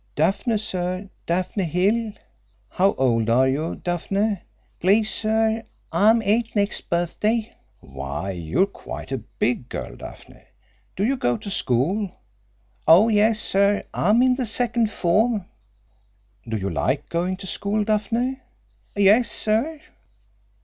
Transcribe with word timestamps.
"Daphne, 0.15 0.57
sir 0.57 1.11
Daphne 1.27 1.63
Hill." 1.63 2.13
"How 2.69 2.93
old 2.93 3.29
are 3.29 3.47
you, 3.47 3.75
Daphne?" 3.75 4.39
"Please, 4.79 5.11
sir, 5.11 5.63
I'm 5.91 6.23
eight 6.23 6.55
next 6.55 6.89
birthday." 6.89 7.53
"Why, 7.81 8.31
you're 8.31 8.65
quite 8.65 9.11
a 9.11 9.19
big 9.19 9.69
girl, 9.69 9.95
Daphne! 9.95 10.41
Do 10.95 11.05
you 11.05 11.15
go 11.17 11.37
to 11.37 11.51
school?" 11.51 12.09
"Oh, 12.87 13.09
yes, 13.09 13.39
sir. 13.39 13.83
I'm 13.93 14.23
in 14.23 14.33
the 14.37 14.45
second 14.47 14.89
form." 14.91 15.45
"Do 16.49 16.57
you 16.57 16.71
like 16.71 17.07
going 17.09 17.37
to 17.37 17.45
school, 17.45 17.83
Daphne?" 17.83 18.39
"Yes, 18.95 19.29
sir." 19.29 19.81